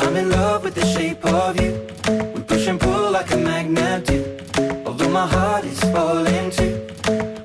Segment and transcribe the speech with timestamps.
[0.00, 1.72] I'm in love with the shape of you.
[2.34, 4.24] We push and pull like a magnet do.
[4.84, 6.80] Although my heart is falling too.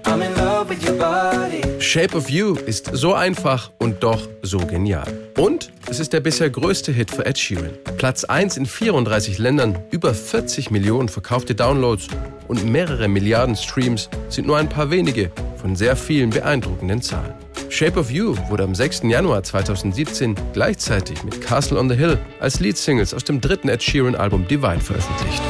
[0.05, 1.61] I'm in love with your body.
[1.79, 5.07] Shape of You ist so einfach und doch so genial.
[5.37, 7.71] Und es ist der bisher größte Hit für Ed Sheeran.
[7.97, 12.07] Platz 1 in 34 Ländern, über 40 Millionen verkaufte Downloads
[12.47, 15.31] und mehrere Milliarden Streams sind nur ein paar wenige
[15.61, 17.33] von sehr vielen beeindruckenden Zahlen.
[17.79, 19.03] Shape of You wurde am 6.
[19.03, 24.15] Januar 2017 gleichzeitig mit Castle on the Hill als Leadsingles aus dem dritten Ed Sheeran
[24.15, 25.41] Album Divine veröffentlicht.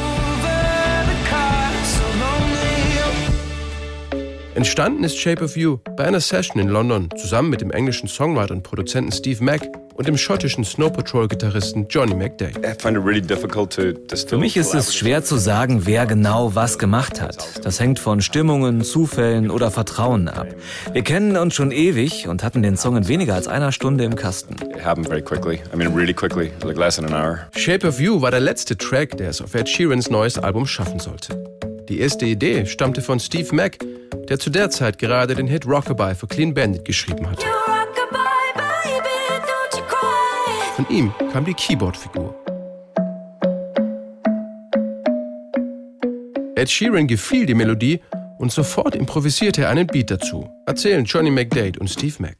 [4.54, 8.54] Entstanden ist Shape of You bei einer Session in London zusammen mit dem englischen Songwriter
[8.54, 9.62] und Produzenten Steve Mack
[10.00, 12.54] und dem schottischen Snow Patrol-Gitarristen Johnny McDade.
[14.26, 17.66] Für mich ist es schwer zu sagen, wer genau was gemacht hat.
[17.66, 20.46] Das hängt von Stimmungen, Zufällen oder Vertrauen ab.
[20.94, 24.16] Wir kennen uns schon ewig und hatten den Song in weniger als einer Stunde im
[24.16, 24.56] Kasten.
[27.54, 30.98] Shape of You war der letzte Track, der es auf Ed Sheerans neues Album schaffen
[30.98, 31.44] sollte.
[31.90, 33.76] Die erste Idee stammte von Steve Mack,
[34.30, 37.44] der zu der Zeit gerade den Hit Rockabye für Clean Bandit geschrieben hatte.
[40.80, 42.34] Von ihm kam die Keyboard-Figur.
[46.54, 48.00] Ed Sheeran gefiel die Melodie
[48.38, 52.39] und sofort improvisierte er einen Beat dazu, erzählen Johnny McDade und Steve Mack.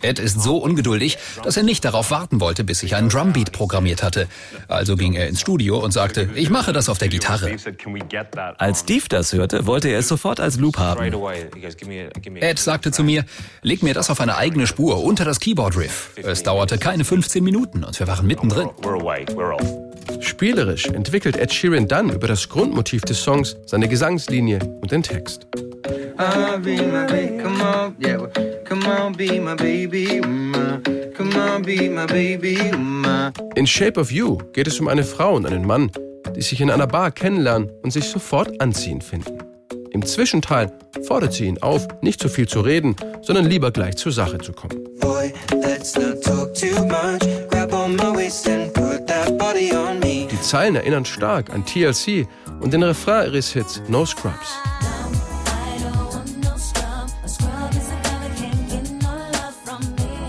[0.00, 4.02] Ed ist so ungeduldig, dass er nicht darauf warten wollte, bis ich einen Drumbeat programmiert
[4.02, 4.28] hatte.
[4.66, 7.54] Also ging er ins Studio und sagte, ich mache das auf der Gitarre.
[8.56, 11.12] Als Steve das hörte, wollte er es sofort als Loop haben.
[12.40, 13.26] Ed sagte zu mir,
[13.60, 16.12] leg mir das auf eine eigene Spur unter das Keyboard-Riff.
[16.22, 18.70] Es dauerte keine 15 Minuten und wir waren mittendrin.
[20.20, 25.46] Spielerisch entwickelt Ed Sheeran dann über das Grundmotiv des Songs seine Gesangslinie und den Text.
[26.18, 28.16] I'll be my baby, come on, yeah.
[28.16, 28.30] well,
[28.64, 32.58] Come on, be my baby, come on, be my baby.
[33.54, 35.90] In Shape of You geht es um eine Frau und einen Mann,
[36.36, 39.38] die sich in einer Bar kennenlernen und sich sofort anziehen finden.
[39.92, 40.70] Im Zwischenteil
[41.06, 44.52] fordert sie ihn auf, nicht zu viel zu reden, sondern lieber gleich zur Sache zu
[44.52, 44.76] kommen.
[45.00, 45.32] Boy.
[50.30, 52.26] Die Zeilen erinnern stark an TLC
[52.60, 54.58] und den Refrain ihres Hits No Scrubs.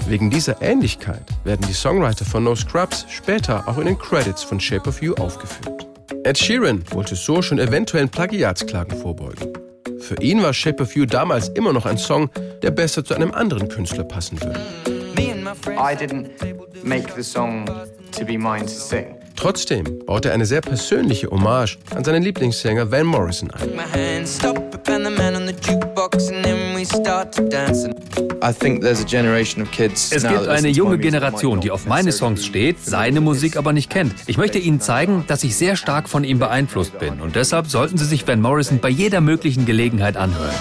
[0.10, 4.60] Wegen dieser Ähnlichkeit werden die Songwriter von No Scrubs später auch in den Credits von
[4.60, 5.88] Shape of You aufgeführt.
[6.24, 9.54] Ed Sheeran wollte so schon eventuellen Plagiatsklagen vorbeugen.
[10.00, 12.32] Für ihn war Shape of You damals immer noch ein Song,
[12.64, 14.60] der besser zu einem anderen Künstler passen würde.
[15.78, 16.32] I didn't
[16.84, 17.68] make the song
[18.12, 19.19] to be mine to sing.
[19.40, 23.70] Trotzdem baute er eine sehr persönliche Hommage an seinen Lieblingssänger Van Morrison ein.
[24.26, 24.40] Es
[30.28, 34.14] gibt eine junge Generation, die auf meine Songs steht, seine Musik aber nicht kennt.
[34.28, 37.22] Ich möchte ihnen zeigen, dass ich sehr stark von ihm beeinflusst bin.
[37.22, 40.56] Und deshalb sollten sie sich Van Morrison bei jeder möglichen Gelegenheit anhören.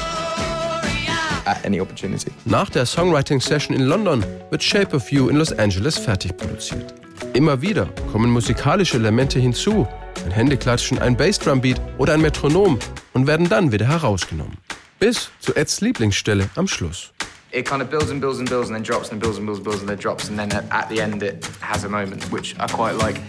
[2.44, 6.94] Nach der Songwriting-Session in London wird Shape of You in Los Angeles fertig produziert.
[7.38, 9.86] Immer wieder kommen musikalische Elemente hinzu,
[10.24, 12.80] ein Händeklatschen, ein Bassdrumbeat oder ein Metronom
[13.12, 14.58] und werden dann wieder herausgenommen.
[14.98, 17.12] Bis zu Eds Lieblingsstelle am Schluss.
[17.52, 19.60] It kind of builds and builds and builds and then drops and builds and builds
[19.60, 22.56] and builds and then drops and then at, the end it has a moment which
[22.58, 23.20] I quite like.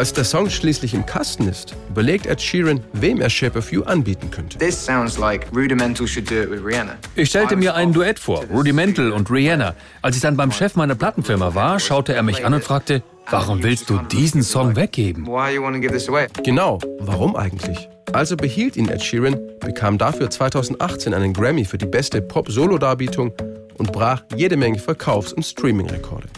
[0.00, 3.82] Als der Song schließlich im Kasten ist, überlegt Ed Sheeran, wem er Shape of You
[3.82, 4.56] anbieten könnte.
[4.56, 6.96] This sounds like Rudimental should do it with Rihanna.
[7.16, 9.74] Ich stellte mir ein Duett vor, Rudimental und Rihanna.
[10.00, 13.62] Als ich dann beim Chef meiner Plattenfirma war, schaute er mich an und fragte, warum
[13.62, 15.26] willst du diesen Song weggeben?
[15.26, 16.28] Why you want to give this away?
[16.44, 17.86] Genau, warum eigentlich?
[18.14, 23.34] Also behielt ihn Ed Sheeran, bekam dafür 2018 einen Grammy für die beste Pop-Solo-Darbietung
[23.74, 26.28] und brach jede Menge Verkaufs- und Streaming-Rekorde.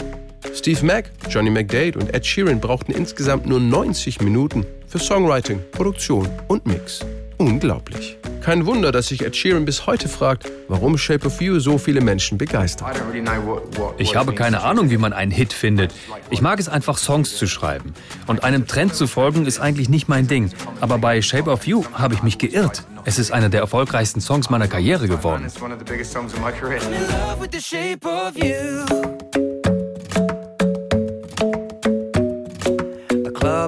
[0.54, 6.28] Steve Mack, Johnny McDade und Ed Sheeran brauchten insgesamt nur 90 Minuten für Songwriting, Produktion
[6.48, 7.00] und Mix.
[7.38, 8.18] Unglaublich.
[8.42, 12.00] Kein Wunder, dass sich Ed Sheeran bis heute fragt, warum Shape of You so viele
[12.00, 12.88] Menschen begeistert.
[13.98, 15.94] Ich habe keine Ahnung, wie man einen Hit findet.
[16.30, 17.94] Ich mag es einfach, Songs zu schreiben.
[18.26, 20.50] Und einem Trend zu folgen, ist eigentlich nicht mein Ding.
[20.80, 22.84] Aber bei Shape of You habe ich mich geirrt.
[23.04, 25.44] Es ist einer der erfolgreichsten Songs meiner Karriere geworden.
[25.46, 26.80] It's one of the biggest songs of my career.
[27.28, 29.11] love with the shape of you.